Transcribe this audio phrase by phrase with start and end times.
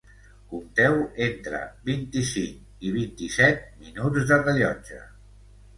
[0.53, 0.95] Compteu
[1.25, 1.59] entre
[1.91, 5.03] vint-i-cinc i vint-i-set minuts de rellotge